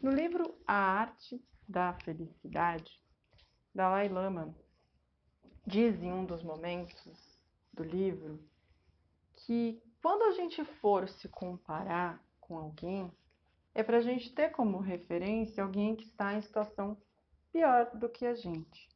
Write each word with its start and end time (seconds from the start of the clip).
No 0.00 0.12
livro 0.12 0.56
A 0.64 0.74
Arte 0.74 1.44
da 1.68 1.92
Felicidade, 1.92 3.02
Dalai 3.74 4.08
Lama 4.08 4.54
diz 5.66 6.00
em 6.00 6.12
um 6.12 6.24
dos 6.24 6.40
momentos 6.40 7.42
do 7.72 7.82
livro 7.82 8.38
que 9.34 9.82
quando 10.00 10.22
a 10.22 10.30
gente 10.30 10.64
for 10.64 11.08
se 11.08 11.28
comparar 11.28 12.22
com 12.40 12.56
alguém, 12.56 13.10
é 13.74 13.82
para 13.82 13.96
a 13.96 14.00
gente 14.00 14.32
ter 14.32 14.50
como 14.50 14.78
referência 14.78 15.64
alguém 15.64 15.96
que 15.96 16.04
está 16.04 16.32
em 16.32 16.42
situação 16.42 16.96
pior 17.52 17.90
do 17.96 18.08
que 18.08 18.24
a 18.24 18.36
gente. 18.36 18.88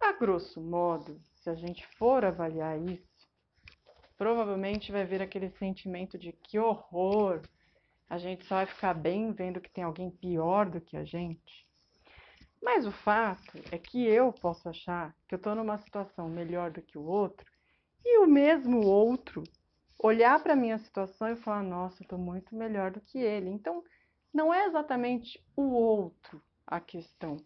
A 0.00 0.12
grosso 0.12 0.60
modo, 0.60 1.20
se 1.36 1.48
a 1.48 1.54
gente 1.54 1.86
for 1.96 2.24
avaliar 2.24 2.76
isso, 2.82 3.28
provavelmente 4.18 4.90
vai 4.90 5.04
ver 5.04 5.22
aquele 5.22 5.50
sentimento 5.50 6.18
de 6.18 6.32
que 6.32 6.58
horror, 6.58 7.40
a 8.08 8.18
gente 8.18 8.44
só 8.44 8.56
vai 8.56 8.66
ficar 8.66 8.94
bem 8.94 9.32
vendo 9.32 9.60
que 9.60 9.70
tem 9.70 9.84
alguém 9.84 10.10
pior 10.10 10.68
do 10.68 10.80
que 10.80 10.96
a 10.96 11.04
gente. 11.04 11.66
Mas 12.62 12.86
o 12.86 12.92
fato 12.92 13.58
é 13.70 13.78
que 13.78 14.04
eu 14.04 14.32
posso 14.32 14.68
achar 14.68 15.14
que 15.28 15.34
eu 15.34 15.38
estou 15.38 15.54
numa 15.54 15.78
situação 15.78 16.28
melhor 16.28 16.70
do 16.70 16.82
que 16.82 16.98
o 16.98 17.04
outro 17.04 17.46
e 18.04 18.18
o 18.18 18.26
mesmo 18.26 18.84
outro 18.84 19.44
olhar 19.98 20.42
para 20.42 20.52
a 20.52 20.56
minha 20.56 20.78
situação 20.78 21.28
e 21.28 21.36
falar: 21.36 21.62
nossa, 21.62 22.02
eu 22.02 22.04
estou 22.04 22.18
muito 22.18 22.54
melhor 22.54 22.90
do 22.90 23.00
que 23.00 23.18
ele. 23.18 23.50
Então, 23.50 23.82
não 24.32 24.52
é 24.52 24.66
exatamente 24.66 25.42
o 25.56 25.62
outro 25.62 26.42
a 26.66 26.80
questão, 26.80 27.36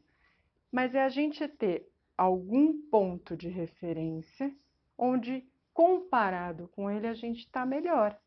mas 0.73 0.95
é 0.95 1.03
a 1.03 1.09
gente 1.09 1.47
ter 1.47 1.91
algum 2.17 2.81
ponto 2.89 3.37
de 3.37 3.49
referência 3.49 4.55
onde, 4.97 5.47
comparado 5.73 6.69
com 6.69 6.91
ele, 6.91 7.07
a 7.07 7.15
gente 7.15 7.41
está 7.41 7.65
melhor. 7.65 8.19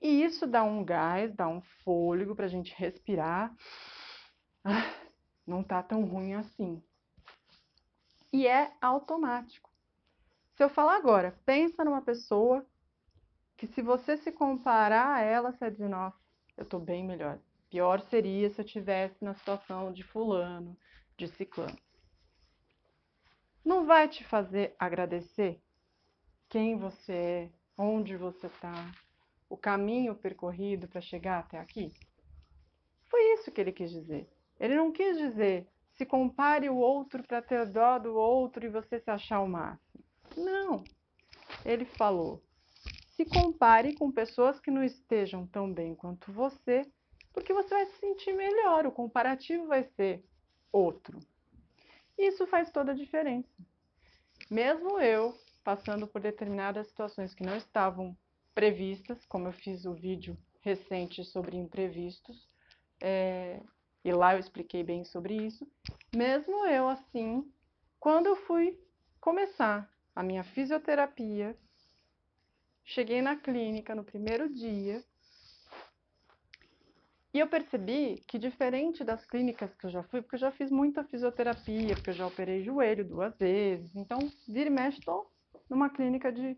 E 0.00 0.22
isso 0.22 0.46
dá 0.46 0.62
um 0.62 0.82
gás, 0.84 1.34
dá 1.34 1.46
um 1.46 1.60
fôlego 1.84 2.34
para 2.34 2.46
a 2.46 2.48
gente 2.48 2.74
respirar. 2.74 3.54
Não 5.46 5.62
tá 5.62 5.82
tão 5.82 6.04
ruim 6.04 6.34
assim. 6.34 6.82
E 8.32 8.46
é 8.46 8.72
automático. 8.80 9.70
Se 10.54 10.62
eu 10.62 10.68
falar 10.68 10.96
agora, 10.96 11.38
pensa 11.44 11.84
numa 11.84 12.02
pessoa 12.02 12.64
que 13.56 13.66
se 13.66 13.82
você 13.82 14.16
se 14.16 14.32
comparar 14.32 15.16
a 15.16 15.20
ela, 15.20 15.52
você 15.52 15.70
dizer, 15.70 15.88
nossa, 15.88 16.18
eu 16.56 16.64
tô 16.64 16.78
bem 16.78 17.04
melhor. 17.04 17.38
Pior 17.68 18.00
seria 18.00 18.48
se 18.50 18.60
eu 18.60 18.64
tivesse 18.64 19.22
na 19.24 19.34
situação 19.34 19.92
de 19.92 20.02
fulano, 20.02 20.76
de 21.16 21.28
ciclano. 21.28 21.78
Não 23.64 23.84
vai 23.86 24.08
te 24.08 24.24
fazer 24.24 24.74
agradecer 24.78 25.60
quem 26.48 26.78
você 26.78 27.12
é, 27.12 27.50
onde 27.76 28.16
você 28.16 28.46
está, 28.46 28.72
o 29.50 29.56
caminho 29.56 30.14
percorrido 30.14 30.88
para 30.88 31.02
chegar 31.02 31.40
até 31.40 31.58
aqui? 31.58 31.92
Foi 33.06 33.20
isso 33.34 33.50
que 33.50 33.60
ele 33.60 33.72
quis 33.72 33.90
dizer. 33.90 34.26
Ele 34.58 34.76
não 34.76 34.92
quis 34.92 35.18
dizer 35.18 35.66
se 36.00 36.06
compare 36.06 36.70
o 36.70 36.76
outro 36.76 37.22
para 37.22 37.42
ter 37.42 37.66
dó 37.66 37.98
do 37.98 38.14
outro 38.14 38.64
e 38.64 38.70
você 38.70 38.98
se 38.98 39.10
achar 39.10 39.40
o 39.40 39.48
máximo. 39.48 40.02
Não. 40.34 40.82
Ele 41.62 41.84
falou: 41.84 42.42
se 43.10 43.26
compare 43.26 43.94
com 43.94 44.10
pessoas 44.10 44.58
que 44.58 44.70
não 44.70 44.82
estejam 44.82 45.46
tão 45.46 45.70
bem 45.70 45.94
quanto 45.94 46.32
você, 46.32 46.90
porque 47.34 47.52
você 47.52 47.68
vai 47.68 47.84
se 47.84 47.98
sentir 47.98 48.32
melhor. 48.32 48.86
O 48.86 48.92
comparativo 48.92 49.66
vai 49.66 49.82
ser 49.82 50.24
outro. 50.72 51.18
Isso 52.16 52.46
faz 52.46 52.70
toda 52.70 52.92
a 52.92 52.94
diferença. 52.94 53.52
Mesmo 54.50 54.98
eu 55.00 55.36
passando 55.62 56.06
por 56.06 56.20
determinadas 56.20 56.86
situações 56.86 57.34
que 57.34 57.44
não 57.44 57.56
estavam 57.56 58.16
previstas, 58.54 59.24
como 59.26 59.48
eu 59.48 59.52
fiz 59.52 59.84
o 59.84 59.94
vídeo 59.94 60.36
recente 60.60 61.24
sobre 61.24 61.56
imprevistos, 61.56 62.48
é, 63.00 63.60
e 64.04 64.12
lá 64.12 64.34
eu 64.34 64.40
expliquei 64.40 64.82
bem 64.82 65.04
sobre 65.04 65.34
isso. 65.34 65.66
Mesmo 66.14 66.66
eu 66.66 66.88
assim, 66.88 67.50
quando 67.98 68.26
eu 68.26 68.36
fui 68.36 68.78
começar 69.20 69.90
a 70.14 70.22
minha 70.22 70.42
fisioterapia, 70.42 71.56
cheguei 72.84 73.22
na 73.22 73.36
clínica 73.36 73.94
no 73.94 74.04
primeiro 74.04 74.52
dia 74.52 75.02
e 77.32 77.38
eu 77.38 77.46
percebi 77.46 78.22
que 78.26 78.38
diferente 78.38 79.04
das 79.04 79.24
clínicas 79.24 79.72
que 79.76 79.86
eu 79.86 79.90
já 79.90 80.02
fui, 80.02 80.20
porque 80.20 80.34
eu 80.34 80.40
já 80.40 80.50
fiz 80.50 80.70
muita 80.70 81.04
fisioterapia, 81.04 81.94
porque 81.94 82.10
eu 82.10 82.14
já 82.14 82.26
operei 82.26 82.64
joelho 82.64 83.04
duas 83.04 83.36
vezes, 83.38 83.94
então 83.94 84.18
vira 84.48 84.68
e 84.68 84.72
mexe 84.72 84.98
estou 84.98 85.30
numa 85.68 85.88
clínica 85.88 86.32
de 86.32 86.56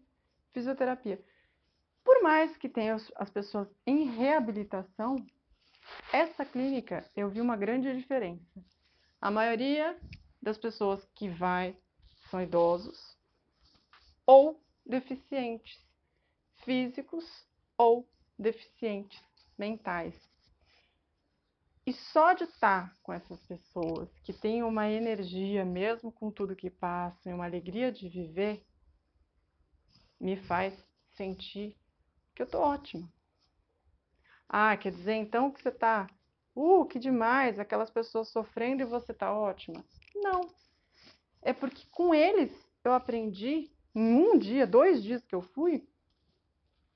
fisioterapia. 0.52 1.22
Por 2.04 2.22
mais 2.22 2.56
que 2.56 2.68
tenha 2.68 2.96
as 3.16 3.30
pessoas 3.30 3.68
em 3.86 4.04
reabilitação, 4.04 5.16
essa 6.12 6.44
clínica 6.44 7.04
eu 7.16 7.28
vi 7.28 7.40
uma 7.40 7.56
grande 7.56 7.94
diferença. 7.96 8.64
A 9.20 9.30
maioria 9.30 9.98
das 10.40 10.58
pessoas 10.58 11.04
que 11.14 11.28
vai 11.28 11.76
são 12.30 12.42
idosos 12.42 13.16
ou 14.26 14.60
deficientes 14.84 15.78
físicos 16.64 17.24
ou 17.76 18.08
deficientes 18.38 19.22
mentais. 19.58 20.14
E 21.84 21.92
só 21.92 22.32
de 22.32 22.44
estar 22.44 22.96
com 23.02 23.12
essas 23.12 23.40
pessoas 23.44 24.08
que 24.20 24.32
têm 24.32 24.62
uma 24.62 24.88
energia, 24.88 25.64
mesmo 25.64 26.12
com 26.12 26.30
tudo 26.30 26.54
que 26.54 26.70
passam, 26.70 27.32
e 27.32 27.34
uma 27.34 27.44
alegria 27.44 27.90
de 27.90 28.08
viver, 28.08 28.64
me 30.20 30.36
faz 30.36 30.72
sentir 31.16 31.76
que 32.34 32.42
eu 32.42 32.46
tô 32.46 32.58
ótima. 32.60 33.08
Ah, 34.48 34.76
quer 34.76 34.92
dizer 34.92 35.14
então 35.14 35.50
que 35.50 35.62
você 35.62 35.70
tá, 35.70 36.06
uh, 36.54 36.84
que 36.86 36.98
demais, 36.98 37.58
aquelas 37.58 37.90
pessoas 37.90 38.28
sofrendo 38.28 38.82
e 38.82 38.86
você 38.86 39.14
tá 39.14 39.32
ótima? 39.32 39.84
Não. 40.14 40.42
É 41.40 41.52
porque 41.52 41.86
com 41.90 42.14
eles 42.14 42.50
eu 42.84 42.92
aprendi 42.92 43.70
em 43.94 44.14
um 44.14 44.38
dia, 44.38 44.66
dois 44.66 45.02
dias 45.02 45.24
que 45.24 45.34
eu 45.34 45.42
fui, 45.42 45.86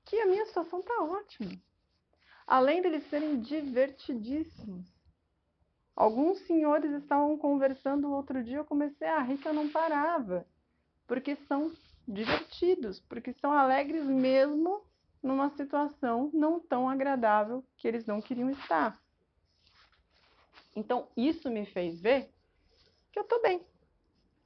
que 0.05 0.19
a 0.19 0.25
minha 0.25 0.45
situação 0.45 0.81
tá 0.81 1.03
ótima. 1.03 1.51
Além 2.45 2.81
deles 2.81 3.09
serem 3.09 3.41
divertidíssimos. 3.41 4.87
Alguns 5.95 6.37
senhores 6.45 6.91
estavam 6.91 7.37
conversando 7.37 8.11
outro 8.11 8.43
dia, 8.43 8.57
eu 8.57 8.65
comecei 8.65 9.07
a 9.07 9.21
rir 9.21 9.37
que 9.37 9.47
eu 9.47 9.53
não 9.53 9.67
parava, 9.67 10.45
porque 11.07 11.35
são 11.47 11.71
divertidos, 12.07 12.99
porque 12.99 13.33
são 13.33 13.51
alegres 13.51 14.05
mesmo 14.05 14.85
numa 15.27 15.49
situação 15.51 16.31
não 16.33 16.59
tão 16.59 16.89
agradável 16.89 17.63
que 17.75 17.87
eles 17.87 18.05
não 18.05 18.21
queriam 18.21 18.49
estar. 18.49 18.97
Então, 20.75 21.07
isso 21.17 21.49
me 21.49 21.65
fez 21.65 21.99
ver 21.99 22.31
que 23.11 23.19
eu 23.19 23.23
estou 23.23 23.41
bem. 23.41 23.65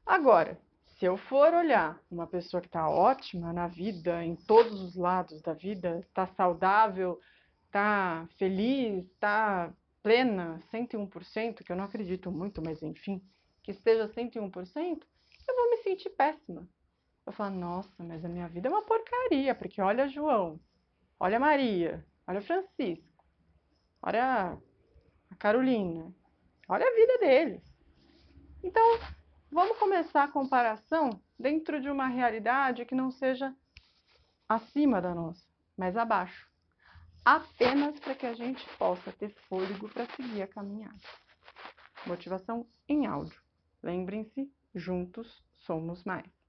Agora, 0.05 0.59
se 0.97 1.05
eu 1.05 1.17
for 1.17 1.53
olhar 1.53 2.01
uma 2.09 2.27
pessoa 2.27 2.61
que 2.61 2.67
está 2.67 2.89
ótima 2.89 3.51
na 3.51 3.67
vida, 3.67 4.23
em 4.23 4.35
todos 4.35 4.81
os 4.81 4.95
lados 4.95 5.41
da 5.41 5.53
vida, 5.53 5.99
está 5.99 6.27
saudável, 6.27 7.19
está 7.65 8.27
feliz, 8.37 9.05
está 9.05 9.73
plena, 10.03 10.61
101%, 10.71 11.63
que 11.63 11.71
eu 11.71 11.75
não 11.75 11.85
acredito 11.85 12.31
muito, 12.31 12.61
mas 12.61 12.81
enfim, 12.81 13.21
que 13.63 13.71
esteja 13.71 14.07
101%, 14.07 15.01
eu 15.47 15.55
vou 15.55 15.69
me 15.69 15.77
sentir 15.77 16.09
péssima. 16.11 16.67
Eu 17.25 17.31
falo, 17.31 17.55
nossa, 17.55 18.03
mas 18.03 18.23
a 18.25 18.29
minha 18.29 18.47
vida 18.47 18.67
é 18.67 18.71
uma 18.71 18.83
porcaria, 18.83 19.53
porque 19.53 19.81
olha 19.81 20.07
João, 20.07 20.59
olha 21.21 21.39
Maria, 21.39 22.03
olha 22.25 22.41
Francisco, 22.41 23.23
olha 24.01 24.57
a 25.29 25.35
Carolina, 25.35 26.11
olha 26.67 26.83
a 26.83 26.95
vida 26.95 27.17
deles. 27.19 27.61
Então, 28.63 28.97
vamos 29.51 29.77
começar 29.77 30.23
a 30.23 30.31
comparação 30.31 31.21
dentro 31.37 31.79
de 31.79 31.91
uma 31.91 32.07
realidade 32.07 32.85
que 32.85 32.95
não 32.95 33.11
seja 33.11 33.55
acima 34.49 34.99
da 34.99 35.13
nossa, 35.13 35.45
mas 35.77 35.95
abaixo. 35.95 36.49
Apenas 37.23 37.99
para 37.99 38.15
que 38.15 38.25
a 38.25 38.33
gente 38.33 38.67
possa 38.79 39.11
ter 39.11 39.29
fôlego 39.47 39.87
para 39.89 40.07
seguir 40.15 40.41
a 40.41 40.47
caminhada. 40.47 40.97
Motivação 42.07 42.65
em 42.89 43.05
áudio. 43.05 43.39
Lembrem-se, 43.83 44.51
juntos 44.73 45.45
somos 45.53 46.03
mais. 46.03 46.40